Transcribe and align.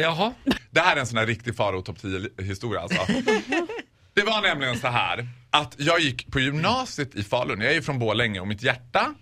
Jaha. 0.00 0.34
Det 0.70 0.80
här 0.80 0.96
är 0.96 1.00
en 1.00 1.06
sån 1.06 1.18
här 1.18 1.26
riktig 1.26 1.56
Farao 1.56 1.82
topp 1.82 2.00
10 2.00 2.28
historia 2.38 2.80
alltså. 2.80 3.06
Det 4.14 4.22
var 4.22 4.42
nämligen 4.42 4.78
så 4.78 4.86
här 4.86 5.28
att 5.50 5.74
jag 5.78 6.00
gick 6.00 6.32
på 6.32 6.40
gymnasiet 6.40 7.14
i 7.14 7.22
Falun. 7.22 7.60
Jag 7.60 7.70
är 7.70 7.74
ju 7.74 7.82
från 7.82 7.98
Borlänge 7.98 8.40
och 8.40 8.48
mitt 8.48 8.62
hjärta 8.62 9.14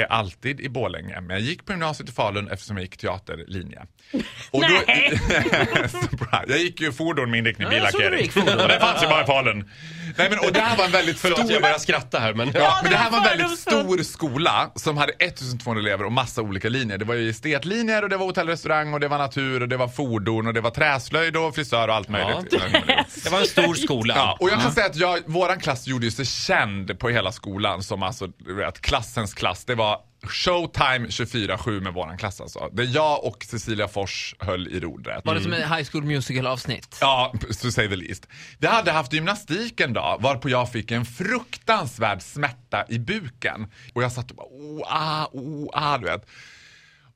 är 0.00 0.12
alltid 0.12 0.60
i 0.60 0.68
Borlänge. 0.68 1.20
Men 1.20 1.30
jag 1.30 1.40
gick 1.40 1.64
på 1.64 1.72
gymnasiet 1.72 2.08
i 2.08 2.12
Falun 2.12 2.48
eftersom 2.50 2.76
jag 2.76 2.84
gick 2.84 2.96
teaterlinje. 2.96 3.80
Och 4.50 4.62
då, 4.62 4.82
jag 6.48 6.58
gick 6.58 6.80
ju 6.80 6.92
fordon 6.92 7.30
med 7.30 7.38
inriktning 7.38 7.66
Ja, 7.66 7.70
billackering. 7.70 8.30
Och 8.62 8.68
det 8.68 8.80
fanns 8.80 9.02
ju 9.02 9.06
bara 9.06 9.22
i 9.22 9.26
Falun. 9.26 9.70
Nej 10.18 10.30
men 10.30 10.38
och 10.38 10.52
det 10.52 10.60
här 10.60 10.76
var 10.76 10.84
en 10.84 10.90
väldigt 10.90 11.18
Förlåt, 11.18 11.38
stor... 11.38 11.52
jag 11.52 11.62
börjar 11.62 11.78
skratta 11.78 12.18
här 12.18 12.34
men... 12.34 12.50
Ja, 12.54 12.80
men 12.82 12.92
det 12.92 12.96
här 12.96 13.10
var 13.10 13.18
en 13.18 13.24
väldigt 13.24 13.58
stor 13.58 14.02
skola 14.02 14.70
som 14.74 14.96
hade 14.96 15.12
1200 15.12 15.80
elever 15.80 16.04
och 16.04 16.12
massa 16.12 16.42
olika 16.42 16.68
linjer. 16.68 16.98
Det 16.98 17.04
var 17.04 17.14
ju 17.14 17.30
estetlinjer 17.30 18.02
och 18.02 18.08
det 18.08 18.16
var 18.16 18.26
hotell 18.26 18.46
och 18.46 18.50
restaurang 18.50 18.94
och 18.94 19.00
det 19.00 19.08
var 19.08 19.18
natur 19.18 19.62
och 19.62 19.68
det 19.68 19.76
var 19.76 19.88
fordon 19.88 20.46
och 20.46 20.54
det 20.54 20.60
var 20.60 20.70
träslöjd 20.70 21.36
och 21.36 21.54
frisör 21.54 21.88
och 21.88 21.94
allt 21.94 22.08
möjligt. 22.08 22.50
Det 23.24 23.30
var 23.30 23.40
en 23.40 23.46
stor 23.46 23.74
skola. 23.74 24.14
Ja, 24.16 24.36
och 24.40 24.50
jag 24.50 24.60
kan 24.60 24.72
säga 24.72 24.86
att 24.86 24.96
jag, 24.96 25.18
våran 25.26 25.60
klass 25.60 25.86
gjorde 25.86 26.10
sig 26.10 26.26
känd 26.26 26.98
på 26.98 27.08
hela 27.08 27.32
skolan 27.32 27.82
som 27.82 28.02
alltså, 28.02 28.28
vet, 28.38 28.80
klassens 28.80 29.34
klass. 29.34 29.64
Det 29.64 29.74
var 29.74 29.85
showtime 30.26 31.06
24-7 31.06 31.80
med 31.80 31.94
våran 31.94 32.18
klass 32.18 32.40
alltså. 32.40 32.70
Där 32.72 32.88
jag 32.94 33.24
och 33.24 33.44
Cecilia 33.44 33.88
Fors 33.88 34.34
höll 34.38 34.68
i 34.68 34.80
rodret. 34.80 35.24
Var 35.24 35.34
det 35.34 35.40
som 35.40 35.52
en 35.52 35.72
High 35.72 35.88
School 35.92 36.04
Musical 36.04 36.46
avsnitt? 36.46 36.98
Ja, 37.00 37.32
to 37.62 37.70
say 37.70 37.88
the 37.88 37.96
least. 37.96 38.28
Vi 38.58 38.66
hade 38.66 38.92
haft 38.92 39.12
gymnastik 39.12 39.80
en 39.80 39.92
dag 39.92 40.22
varpå 40.22 40.48
jag 40.48 40.72
fick 40.72 40.90
en 40.90 41.04
fruktansvärd 41.04 42.22
smärta 42.22 42.84
i 42.88 42.98
buken. 42.98 43.66
Och 43.94 44.02
jag 44.02 44.12
satt 44.12 44.30
och 44.30 44.36
bara 44.36 44.46
oh, 44.46 44.82
ah, 44.86 45.26
oh, 45.32 45.68
ah, 45.72 45.98
du 45.98 46.04
vet. 46.04 46.26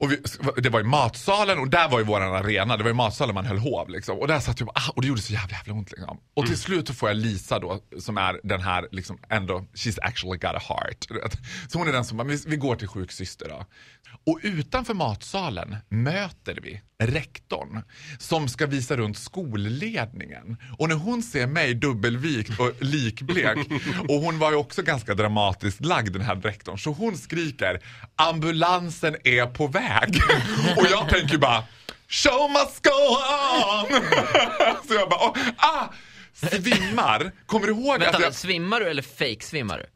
Och 0.01 0.13
vi, 0.13 0.19
det 0.57 0.69
var 0.69 0.81
i 0.81 0.85
matsalen 0.85 1.59
och 1.59 1.69
där 1.69 1.89
var 1.89 1.99
ju 1.99 2.05
våran 2.05 2.35
arena. 2.35 2.77
Det 2.77 2.83
var 2.83 2.91
i 2.91 2.95
matsalen 2.95 3.35
man 3.35 3.47
höll 3.47 3.59
hov 3.59 3.89
liksom. 3.89 4.19
Och 4.19 4.29
där 4.29 4.41
satt 4.41 4.61
jag 4.61 4.67
bara, 4.67 4.81
ah, 4.89 4.93
och 4.97 5.03
det 5.03 5.09
gjorde 5.09 5.21
så 5.21 5.33
jävla, 5.33 5.57
jävla 5.57 5.75
ont 5.75 5.91
liksom. 5.91 6.21
Och 6.35 6.47
till 6.47 6.59
slut 6.59 6.89
så 6.89 6.95
får 6.95 7.09
jag 7.09 7.17
Lisa 7.17 7.59
då, 7.59 7.81
som 7.99 8.19
är 8.19 8.41
den 8.43 8.61
här 8.61 8.89
liksom 8.93 9.19
ändå, 9.29 9.67
she's 9.75 9.99
actually 10.03 10.39
got 10.39 10.55
a 10.55 10.63
heart. 10.69 11.31
Så 11.69 11.79
hon 11.79 11.89
är 11.89 11.93
den 11.93 12.05
som 12.05 12.17
bara, 12.17 12.29
vi, 12.29 12.43
vi 12.47 12.57
går 12.57 12.77
till 12.77 12.89
sjuksyster 12.89 13.49
då. 13.49 13.67
Och 14.27 14.41
utanför 14.43 14.95
matsalen 14.95 15.77
möter 15.89 16.59
vi 16.63 16.81
rektorn 17.03 17.83
som 18.19 18.49
ska 18.49 18.67
visa 18.67 18.97
runt 18.97 19.19
skolledningen. 19.19 20.57
Och 20.79 20.89
när 20.89 20.97
hon 20.97 21.23
ser 21.23 21.47
mig 21.47 21.75
dubbelvikt 21.75 22.61
och 22.61 22.73
likblek 22.79 23.59
och 24.09 24.15
hon 24.15 24.39
var 24.39 24.51
ju 24.51 24.57
också 24.57 24.83
ganska 24.83 25.15
dramatiskt 25.15 25.85
lagd 25.85 26.13
den 26.13 26.23
här 26.23 26.37
rektorn 26.37 26.79
så 26.79 26.91
hon 26.91 27.19
skriker 27.19 27.81
ambulansen 28.17 29.17
är 29.25 29.47
på 29.47 29.67
väg. 29.67 29.90
Och 30.77 30.87
jag 30.91 31.09
tänker 31.09 31.39
bara 31.39 31.65
show 32.09 32.51
must 32.51 32.85
go 32.85 32.91
on. 32.91 34.03
så 34.89 34.95
jag 34.95 35.09
bara 35.09 35.31
oh, 35.31 35.37
ah, 35.57 35.85
svimmar. 36.33 37.33
Kommer 37.47 37.67
du 37.67 37.73
ihåg 37.73 38.01
Vänta, 38.01 38.17
att 38.17 38.23
jag... 38.23 38.35
svimmar 38.35 38.81
du 38.81 38.87
eller 38.91 39.03
fake-svimmar 39.03 39.79
du? 39.79 39.87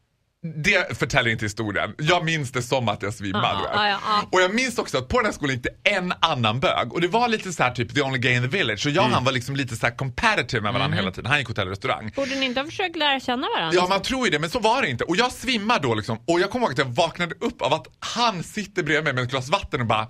Det 0.45 0.99
förtäljer 0.99 1.33
inte 1.33 1.45
historien. 1.45 1.95
Jag 1.99 2.25
minns 2.25 2.53
det 2.53 2.63
som 2.63 2.89
att 2.89 3.03
jag 3.03 3.15
svimmade. 3.15 3.69
Ja, 3.73 3.89
ja, 3.89 3.99
ja. 4.07 4.29
Och 4.33 4.41
jag 4.41 4.55
minns 4.55 4.79
också 4.79 4.99
att 4.99 5.09
på 5.09 5.17
den 5.17 5.27
här 5.27 5.33
skolan 5.33 5.55
gick 5.55 5.65
det 5.65 5.91
en 5.91 6.13
annan 6.21 6.61
bög. 6.61 6.93
Och 6.93 7.01
det 7.01 7.09
var 7.09 7.29
lite 7.29 7.53
så 7.53 7.63
här 7.63 7.71
typ 7.71 7.95
the 7.95 8.03
only 8.03 8.19
gay 8.19 8.35
in 8.35 8.43
the 8.43 8.49
village. 8.49 8.87
Och 8.87 8.93
jag 8.93 9.05
och 9.05 9.11
han 9.11 9.25
var 9.25 9.33
liksom 9.33 9.57
lite 9.57 9.77
så 9.77 9.87
här 9.87 9.97
comparative 9.97 10.63
med 10.63 10.73
varandra 10.73 10.97
hela 10.97 11.11
tiden. 11.11 11.31
Han 11.31 11.39
gick 11.39 11.49
hotell 11.49 11.67
och 11.67 11.71
restaurang. 11.71 12.13
Borde 12.17 12.35
ni 12.35 12.47
inte 12.47 12.61
ha 12.61 12.67
försökt 12.67 12.97
lära 12.97 13.21
känna 13.21 13.49
varandra? 13.57 13.81
Ja 13.81 13.89
man 13.89 14.03
tror 14.03 14.25
ju 14.25 14.31
det 14.31 14.39
men 14.39 14.51
så 14.51 14.59
var 14.59 14.83
det 14.83 14.89
inte. 14.89 15.05
Och 15.05 15.17
jag 15.17 15.33
svimmar 15.33 15.81
då 15.81 15.95
liksom. 15.95 16.19
Och 16.27 16.41
jag 16.41 16.51
kommer 16.51 16.67
ihåg 16.67 16.73
att 16.73 16.79
jag 16.79 16.85
vaknade 16.85 17.35
upp 17.41 17.63
av 17.63 17.75
att 17.75 17.87
han 17.99 18.43
sitter 18.43 18.83
bredvid 18.83 19.05
mig 19.05 19.13
med 19.13 19.25
ett 19.25 19.31
glas 19.31 19.49
vatten 19.49 19.81
och 19.81 19.87
bara 19.87 20.09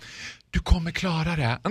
du 0.55 0.61
kommer 0.61 0.91
klara 0.91 1.37
det. 1.37 1.59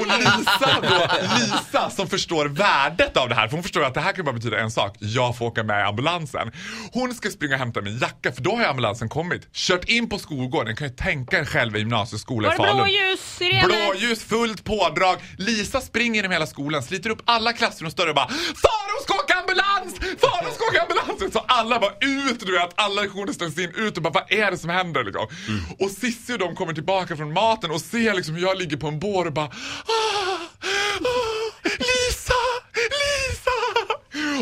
Och 0.00 0.06
Lisa 0.18 0.80
då, 0.82 1.06
Lisa 1.38 1.90
som 1.90 2.08
förstår 2.08 2.46
värdet 2.46 3.16
av 3.16 3.28
det 3.28 3.34
här, 3.34 3.48
för 3.48 3.56
hon 3.56 3.62
förstår 3.62 3.84
att 3.84 3.94
det 3.94 4.00
här 4.00 4.12
kan 4.12 4.24
bara 4.24 4.32
betyda 4.32 4.60
en 4.60 4.70
sak. 4.70 4.96
Jag 4.98 5.36
får 5.38 5.46
åka 5.46 5.62
med 5.62 5.80
i 5.80 5.82
ambulansen. 5.82 6.52
Hon 6.92 7.14
ska 7.14 7.30
springa 7.30 7.54
och 7.54 7.58
hämta 7.58 7.80
min 7.80 7.98
jacka 7.98 8.32
för 8.32 8.42
då 8.42 8.50
har 8.52 8.58
ju 8.58 8.64
ambulansen 8.66 9.08
kommit. 9.08 9.48
Kört 9.52 9.84
in 9.84 10.08
på 10.08 10.18
skolgården, 10.18 10.76
kan 10.76 10.86
ju 10.88 10.94
tänka 10.94 11.38
er 11.38 11.44
själv 11.44 11.76
i 11.76 11.78
gymnasieskola 11.78 12.48
Var 12.48 12.54
i 12.54 12.58
det 12.58 12.64
Falun. 12.64 12.76
blåljus? 12.76 13.38
Blåljus, 13.64 14.24
fullt 14.24 14.64
pådrag. 14.64 15.16
Lisa 15.38 15.80
springer 15.80 16.14
genom 16.16 16.32
hela 16.32 16.46
skolan, 16.46 16.82
sliter 16.82 17.10
upp 17.10 17.22
alla 17.24 17.52
klassrumsdörrar 17.52 18.08
och 18.08 18.14
bara 18.14 18.28
Farao 18.28 18.56
ska 18.56 18.68
åka 18.68 18.81
ambulans! 19.52 19.94
Farao 20.20 20.52
ska 20.52 20.64
åka 20.64 20.82
ambulans! 20.82 21.32
Så 21.32 21.44
alla 21.48 21.78
bara 21.78 21.92
ut, 22.00 22.40
du 22.40 22.52
vet, 22.52 22.70
alla 22.74 23.02
lektioner 23.02 23.32
ställs 23.32 23.58
in 23.58 23.72
ut 23.76 23.96
och 23.96 24.02
bara 24.02 24.12
vad 24.12 24.32
är 24.32 24.50
det 24.50 24.58
som 24.58 24.70
händer 24.70 25.04
liksom? 25.04 25.26
Och 25.78 25.90
Sissi 25.90 26.34
och 26.34 26.38
de 26.38 26.54
kommer 26.54 26.72
tillbaka 26.72 27.16
från 27.16 27.32
maten 27.32 27.70
och 27.70 27.80
ser 27.80 28.14
liksom 28.14 28.34
hur 28.34 28.42
jag 28.42 28.58
ligger 28.58 28.76
på 28.76 28.86
en 28.88 28.98
bår 28.98 29.26
och 29.26 29.32
bara 29.32 29.46
ah, 29.46 29.50
ah, 30.62 31.52
Lisa! 31.64 32.34
Lisa! 32.74 33.50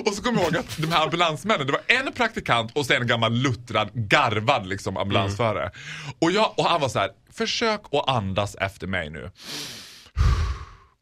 Och 0.07 0.15
så 0.15 0.23
kommer 0.23 0.43
jag 0.43 0.53
ihåg 0.53 0.57
att 0.57 0.77
de 0.77 0.93
här 0.93 1.03
ambulansmännen, 1.03 1.67
det 1.67 1.73
var 1.73 1.83
en 1.87 2.13
praktikant 2.13 2.73
och 2.75 2.87
sen 2.87 3.03
en 3.03 3.09
gammal 3.09 3.33
luttrad, 3.33 3.91
garvad 3.95 4.67
liksom 4.67 4.97
ambulansförare. 4.97 5.71
Och, 6.19 6.31
jag, 6.31 6.55
och 6.57 6.65
han 6.65 6.81
var 6.81 6.89
så 6.89 6.99
här, 6.99 7.11
försök 7.33 7.81
att 7.93 8.09
andas 8.09 8.55
efter 8.55 8.87
mig 8.87 9.11
nu. 9.11 9.31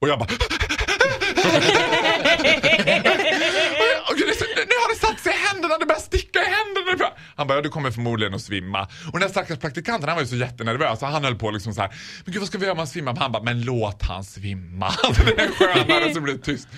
Och 0.01 0.09
jag 0.09 0.19
bara 0.19 0.29
händerna, 5.69 5.79
det 5.79 5.87
börjar 5.87 6.01
sticka 6.01 6.39
i 6.39 6.45
händerna. 6.45 7.11
Han 7.37 7.47
bara, 7.47 7.59
ja, 7.59 7.62
du 7.62 7.69
kommer 7.69 7.91
förmodligen 7.91 8.34
att 8.34 8.43
svimma. 8.43 8.83
Och 8.83 9.12
den 9.12 9.21
där 9.21 9.29
stackars 9.29 9.59
praktikanten 9.59 10.09
han 10.09 10.17
var 10.17 10.23
ju 10.23 10.29
så 10.29 10.37
jättenervös. 10.37 11.01
Han 11.01 11.25
höll 11.25 11.34
på 11.34 11.51
liksom 11.51 11.75
så 11.75 11.81
här, 11.81 11.91
men 12.25 12.33
gud 12.33 12.41
vad 12.41 12.49
ska 12.49 12.59
vi 12.59 12.65
göra 12.65 12.73
om 12.73 12.79
han 12.79 12.87
svimmar? 12.87 13.12
Men 13.12 13.23
han 13.23 13.33
bara, 13.33 13.43
men 13.43 13.62
låt 13.62 14.03
han 14.03 14.25
svimma. 14.25 14.93
det 15.27 15.43
är 15.43 15.49
skönare 15.49 16.15
så 16.15 16.21
blir 16.21 16.34
det 16.39 16.41
tyst. 16.41 16.69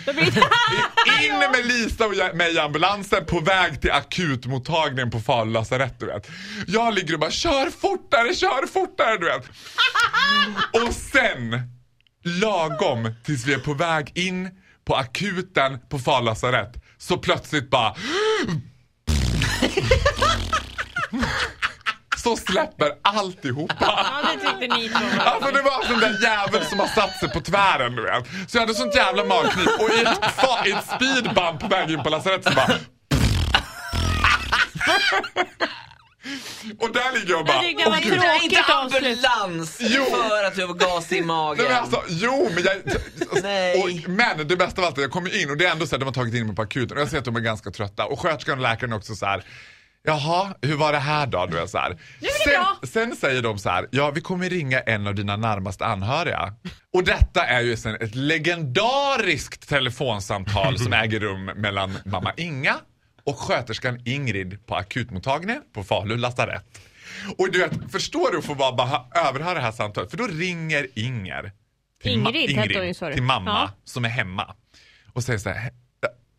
In 1.22 1.38
med 1.38 1.66
Lisa 1.66 2.06
och 2.06 2.36
mig 2.36 2.54
i 2.54 2.58
ambulansen 2.58 3.26
på 3.26 3.40
väg 3.40 3.80
till 3.80 3.90
akutmottagningen 3.90 5.10
på 5.10 5.20
Falu 5.20 5.52
lasarett 5.52 6.00
du 6.00 6.06
vet. 6.06 6.30
Jag 6.66 6.94
ligger 6.94 7.14
och 7.14 7.20
bara, 7.20 7.30
kör 7.30 7.70
fortare, 7.70 8.34
kör 8.34 8.66
fortare 8.66 9.16
du 9.18 9.24
vet. 9.24 9.44
Och 10.86 10.94
sen, 10.94 11.60
lagom 12.24 13.14
tills 13.24 13.46
vi 13.46 13.54
är 13.54 13.58
på 13.58 13.74
väg 13.74 14.12
in 14.14 14.50
på 14.84 14.96
akuten 14.96 15.78
på 15.88 15.98
Falu 15.98 16.24
lasarett 16.24 16.72
så 16.98 17.18
plötsligt 17.18 17.70
bara 17.70 17.94
så 22.16 22.36
släpper 22.36 22.92
alltihopa. 23.02 23.74
Ja, 23.80 24.04
det 24.22 24.40
tyckte 24.40 24.76
ni 24.76 24.88
två 24.88 25.20
Alltså 25.20 25.50
det 25.50 25.62
var 25.62 25.86
sån 25.86 26.00
där 26.00 26.22
jävel 26.22 26.66
som 26.66 26.80
har 26.80 26.86
satt 26.86 27.16
sig 27.20 27.28
på 27.28 27.40
tvären 27.40 27.96
du 27.96 28.02
vet. 28.02 28.26
Så 28.50 28.56
jag 28.56 28.60
hade 28.60 28.74
sånt 28.74 28.94
jävla 28.94 29.24
magknip 29.24 29.68
och 29.80 29.90
i 29.90 30.00
ett, 30.00 30.66
i 30.66 30.70
ett 30.70 30.86
speedbump 30.94 31.60
på 31.60 31.68
väg 31.68 31.90
in 31.90 32.02
på 32.02 32.08
lasarettet 32.10 32.44
så 32.44 32.54
bara 32.54 32.74
Och 36.78 36.92
där 36.92 37.12
ligger 37.18 37.30
jag 37.30 37.40
och 37.40 37.46
bara 37.46 37.62
det 37.62 37.84
var 37.84 37.86
"Åh, 37.86 37.98
gud." 38.02 38.42
inte 38.42 38.62
ambulans 38.62 39.78
Jo. 39.80 40.04
för 40.04 40.44
att 40.44 40.54
du 40.54 40.66
har 40.66 40.74
gas 40.74 41.12
i 41.12 41.22
magen. 41.22 41.64
Nej, 41.64 41.72
men 41.72 41.82
alltså, 41.82 42.02
jo 42.08 42.50
men 42.54 42.64
jag... 42.64 42.76
Nej. 43.42 43.82
Och, 43.82 44.10
men 44.10 44.48
det 44.48 44.56
bästa 44.56 44.80
av 44.80 44.86
allt 44.86 44.96
är 44.98 45.00
att 45.00 45.04
jag 45.04 45.10
kommer 45.10 45.42
in 45.42 45.50
och 45.50 45.56
det 45.56 45.66
är 45.66 45.72
ändå 45.72 45.86
så 45.86 45.94
att 45.94 46.00
de 46.00 46.04
har 46.04 46.12
tagit 46.12 46.34
in 46.34 46.46
mig 46.46 46.56
på 46.56 46.62
akuten 46.62 46.96
och 46.96 47.02
jag 47.02 47.08
ser 47.10 47.18
att 47.18 47.24
de 47.24 47.36
är 47.36 47.40
ganska 47.40 47.70
trötta 47.70 48.04
och 48.06 48.20
sköterskan 48.20 48.58
och 48.58 48.62
läkaren 48.62 48.92
är 48.92 48.96
också 48.96 49.14
så 49.14 49.26
här. 49.26 49.44
Jaha, 50.02 50.54
hur 50.62 50.76
var 50.76 50.92
det 50.92 50.98
här 50.98 51.26
då? 51.26 51.46
Du 51.46 51.58
är 51.58 51.66
så 51.66 51.78
här. 51.78 51.98
Sen, 52.44 52.52
bra. 52.52 52.76
sen 52.82 53.16
säger 53.16 53.42
de 53.42 53.58
så 53.58 53.68
här, 53.70 53.88
ja 53.90 54.10
vi 54.10 54.20
kommer 54.20 54.50
ringa 54.50 54.80
en 54.80 55.06
av 55.06 55.14
dina 55.14 55.36
närmaste 55.36 55.84
anhöriga. 55.86 56.52
Och 56.92 57.04
detta 57.04 57.44
är 57.44 57.60
ju 57.60 57.76
sen 57.76 57.94
ett 57.94 58.14
legendariskt 58.14 59.68
telefonsamtal 59.68 60.78
som 60.78 60.92
äger 60.92 61.20
rum 61.20 61.44
mellan 61.44 61.98
mamma 62.04 62.32
Inga 62.36 62.76
och 63.24 63.38
sköterskan 63.38 64.00
Ingrid 64.04 64.66
på 64.66 64.76
akutmottagningen 64.76 65.62
på 65.72 65.84
Falu 65.84 66.16
lasarett. 66.16 66.80
Och 67.38 67.52
du 67.52 67.58
vet, 67.58 67.92
förstår 67.92 68.32
du 68.32 68.38
att 68.38 68.44
få 68.44 68.54
bara, 68.54 68.72
bara 68.72 69.04
överhöra 69.28 69.54
det 69.54 69.60
här 69.60 69.72
samtalet? 69.72 70.10
För 70.10 70.16
då 70.18 70.26
ringer 70.26 70.86
Inger 70.94 71.52
till, 72.02 72.12
Ingrid 72.12 72.50
ma- 72.50 72.60
hette 72.60 72.94
hon 73.06 73.12
till 73.12 73.22
mamma 73.22 73.50
Ja. 73.50 73.70
som 73.84 74.04
är 74.04 74.08
hemma 74.08 74.54
och 75.12 75.22
säger 75.24 75.38
så 75.38 75.48
här, 75.50 75.70
"He- 75.70 75.74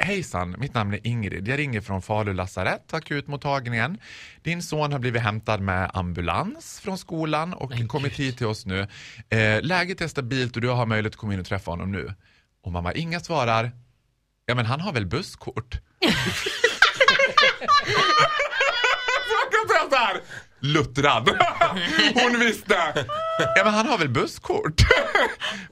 Hejsan, 0.04 0.56
mitt 0.60 0.74
namn 0.74 0.94
är 0.94 1.08
Ingrid. 1.08 1.48
Jag 1.48 1.60
ringer 1.60 1.82
från 1.82 2.02
Falu 2.02 2.34
lasarett, 2.34 2.94
akutmottagningen. 2.94 3.98
Din 4.42 4.62
son 4.64 4.92
har 4.92 5.00
blivit 5.00 5.22
hämtad 5.22 5.62
med 5.62 5.92
ambulans 5.94 6.80
från 6.80 6.98
skolan 6.98 7.54
och 7.54 7.72
kommit 7.88 8.14
hit 8.14 8.38
till 8.38 8.46
oss 8.48 8.66
nu. 8.66 8.88
Eh, 9.30 9.62
läget 9.62 10.02
är 10.02 10.08
stabilt 10.08 10.56
och 10.56 10.62
du 10.62 10.70
har 10.70 10.86
möjlighet 10.86 11.14
att 11.14 11.20
komma 11.20 11.34
in 11.34 11.40
och 11.40 11.46
träffa 11.46 11.72
honom 11.72 11.92
nu. 11.92 12.14
Och 12.64 12.72
mamma 12.72 12.94
Inga 12.94 13.20
svarar, 13.20 13.72
ja 14.46 14.56
men 14.56 14.66
han 14.66 14.82
har 14.82 14.94
väl 14.94 15.06
busskort? 15.06 15.80
Så 16.02 16.08
jag 19.30 19.52
luttrad. 20.62 21.30
Hon 22.14 22.40
visste. 22.40 22.76
Ja 23.56 23.64
men 23.64 23.74
han 23.74 23.88
har 23.88 23.98
väl 23.98 24.10
busskort? 24.10 24.82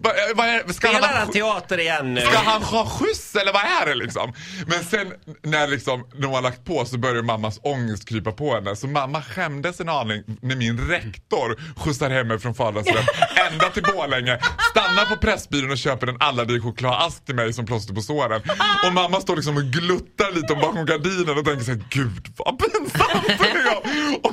Är- 0.04 0.74
Ska 0.74 0.88
Spelar 0.88 1.08
ha 1.08 1.16
han 1.20 1.32
teater 1.32 1.80
igen 1.80 2.14
nu? 2.14 2.22
Ska 2.22 2.38
han 2.38 2.64
ha 2.64 2.86
skjuts 2.86 3.36
eller 3.36 3.54
vad 3.54 3.62
är 3.62 3.86
det 3.86 3.96
liksom? 3.96 4.34
Men 4.68 4.84
sen 4.84 5.14
när 5.44 5.68
liksom, 5.68 6.06
de 6.22 6.26
har 6.26 6.42
lagt 6.42 6.66
på 6.66 6.86
så 6.86 6.98
börjar 6.98 7.24
mammas 7.24 7.60
ångest 7.64 8.10
krypa 8.10 8.32
på 8.32 8.54
henne. 8.56 8.76
Så 8.76 8.88
mamma 8.88 9.22
skämdes 9.22 9.80
en 9.80 9.90
aning 9.90 10.24
när 10.42 10.56
min 10.56 10.90
rektor 10.90 11.60
skjutsar 11.78 12.10
hem 12.10 12.28
mig 12.28 12.40
från 12.40 12.54
Fadersrätt 12.56 13.06
ända 13.52 13.70
till 13.70 13.84
Borlänge, 13.84 14.40
stannar 14.72 15.06
på 15.06 15.16
Pressbyrån 15.16 15.72
och 15.72 15.78
köper 15.78 16.08
en 16.08 16.18
Aladdin 16.22 16.62
chokladask 16.62 17.26
till 17.26 17.36
mig 17.36 17.54
som 17.54 17.66
plåster 17.66 17.94
på 17.94 18.02
såren. 18.02 18.42
Och 18.88 18.94
mamma 18.94 19.22
står 19.22 19.36
liksom 19.36 19.58
och 19.58 19.64
gluttar 19.64 20.32
lite 20.36 20.56
bakom 20.56 20.86
gardinen 20.86 21.38
och 21.38 21.46
tänker 21.46 21.64
såhär, 21.64 21.84
gud 21.90 22.34
vad 22.38 22.60
pinsamt. 22.60 23.40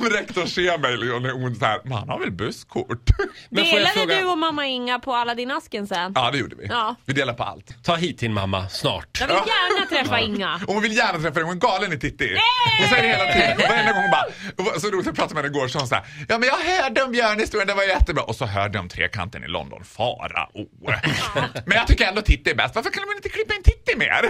Rektorn 0.09 0.47
ser 0.47 0.77
mig 0.77 1.19
när 1.21 1.31
hon 1.31 1.55
såhär, 1.55 1.81
men 1.83 1.93
han 1.93 2.09
har 2.09 2.19
väl 2.19 2.31
busskort? 2.31 3.09
Men 3.49 3.63
Delade 3.63 3.87
fråga- 3.87 4.19
du 4.19 4.25
och 4.25 4.37
mamma 4.37 4.65
Inga 4.65 4.99
på 4.99 5.13
Aladdin-asken 5.13 5.87
sen? 5.87 6.11
Ja 6.15 6.31
det 6.31 6.37
gjorde 6.37 6.55
vi. 6.55 6.65
Ja. 6.67 6.95
Vi 7.05 7.13
delar 7.13 7.33
på 7.33 7.43
allt. 7.43 7.83
Ta 7.83 7.95
hit 7.95 8.19
din 8.19 8.33
mamma 8.33 8.69
snart. 8.69 9.17
Jag 9.19 9.27
vill 9.27 9.35
gärna 9.35 9.85
träffa 9.89 10.19
Inga. 10.19 10.55
Och 10.55 10.61
hon 10.73 10.81
vill 10.81 10.97
gärna 10.97 11.19
träffa 11.19 11.33
dig, 11.33 11.43
hon 11.43 11.55
är 11.55 11.59
galen 11.59 11.93
i 11.93 11.99
Titti. 11.99 12.37
Hon 12.79 12.89
säger 12.89 13.03
det 13.03 13.09
hela 13.09 13.33
tiden. 13.33 13.57
Och 13.57 13.69
varenda 13.69 13.91
gång 13.91 14.01
hon 14.01 14.11
bara, 14.11 14.75
och 14.75 14.81
så 14.81 14.87
roligt 14.87 15.05
jag 15.05 15.15
pratade 15.15 15.33
med 15.35 15.43
henne 15.43 15.57
igår, 15.57 15.67
så 15.67 15.79
hon 15.79 15.87
såhär, 15.87 16.05
ja 16.29 16.37
men 16.37 16.49
jag 16.49 16.57
hörde 16.57 17.03
om 17.03 17.11
björnhistorien, 17.11 17.67
det 17.67 17.73
var 17.73 17.83
jättebra. 17.83 18.23
Och 18.23 18.35
så 18.35 18.45
hörde 18.45 18.77
jag 18.77 18.81
om 18.83 18.89
trekanten 18.89 19.43
i 19.43 19.47
London, 19.47 19.83
farao. 19.83 20.67
Men 21.65 21.77
jag 21.77 21.87
tycker 21.87 22.05
ändå 22.05 22.21
Titti 22.21 22.49
är 22.49 22.55
bäst, 22.55 22.75
varför 22.75 22.89
kan 22.89 23.03
man 23.07 23.15
inte 23.15 23.29
klippa 23.29 23.53
in 23.53 23.63
Titti 23.63 23.76
mer? 23.95 24.23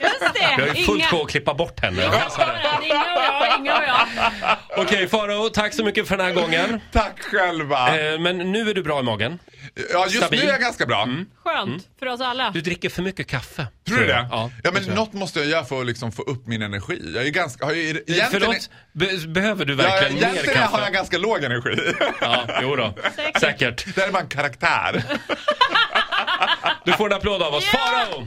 Just 0.00 0.34
det. 0.34 0.54
Jag 0.58 0.68
är 0.68 0.74
fullt 0.74 0.98
Inga. 0.98 1.06
på 1.08 1.22
att 1.22 1.30
klippa 1.30 1.54
bort 1.54 1.80
henne. 1.80 2.02
Inga 2.02 2.14
och 2.16 3.22
jag, 3.22 3.58
Inga 3.58 3.76
och 3.76 3.82
jag. 3.84 4.56
Okej 4.76 5.08
Faro, 5.08 5.48
tack 5.48 5.74
så 5.74 5.84
mycket 5.84 6.08
för 6.08 6.16
den 6.16 6.26
här 6.26 6.32
gången. 6.34 6.80
Tack 6.92 7.20
själva. 7.20 7.98
Eh, 8.00 8.18
Men 8.18 8.52
nu 8.52 8.70
är 8.70 8.74
du 8.74 8.82
bra 8.82 9.00
i 9.00 9.02
magen. 9.02 9.38
Ja 9.92 10.04
just 10.04 10.16
stabil. 10.16 10.40
nu 10.40 10.46
är 10.46 10.50
jag 10.52 10.60
ganska 10.60 10.86
bra. 10.86 11.08
Skönt 11.44 11.86
för 11.98 12.06
oss 12.06 12.20
alla. 12.20 12.50
Du 12.50 12.60
dricker 12.60 12.88
för 12.88 13.02
mycket 13.02 13.26
kaffe. 13.26 13.66
Tror 13.88 13.98
du 13.98 14.06
det? 14.06 14.28
Ja, 14.30 14.50
ja 14.64 14.70
men 14.72 14.86
jag. 14.86 14.94
något 14.96 15.12
måste 15.12 15.38
jag 15.38 15.48
göra 15.48 15.64
för 15.64 15.80
att 15.80 15.86
liksom 15.86 16.12
få 16.12 16.22
upp 16.22 16.46
min 16.46 16.62
energi. 16.62 17.12
Jag 17.14 17.26
är 17.26 17.30
ganska, 17.30 17.64
har 17.66 17.72
ju, 17.72 17.88
egentligen, 17.88 18.30
Förlåt, 18.30 18.70
be- 18.92 19.26
behöver 19.28 19.64
du 19.64 19.72
ja, 19.74 19.82
verkligen 19.82 20.14
mer 20.14 20.22
egentligen 20.22 20.58
har 20.62 20.68
kaffe? 20.68 20.82
jag 20.84 20.92
ganska 20.92 21.18
låg 21.18 21.44
energi. 21.44 21.92
Ja, 22.20 22.44
jo 22.62 22.76
då. 22.76 22.94
Säkert. 23.16 23.40
Säkert. 23.40 23.94
Det 23.94 24.00
här 24.00 24.08
är 24.08 24.12
bara 24.12 24.22
en 24.22 24.28
karaktär. 24.28 25.02
Du 26.84 26.92
får 26.92 27.06
en 27.10 27.16
applåd 27.16 27.42
av 27.42 27.54
oss. 27.54 27.64
Farao! 27.64 28.26